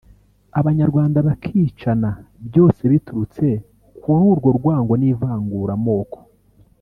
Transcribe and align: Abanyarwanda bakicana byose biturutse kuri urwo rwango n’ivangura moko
Abanyarwanda 0.59 1.17
bakicana 1.27 2.09
byose 2.47 2.81
biturutse 2.91 3.45
kuri 4.01 4.23
urwo 4.31 4.49
rwango 4.59 4.93
n’ivangura 5.01 5.73
moko 5.85 6.19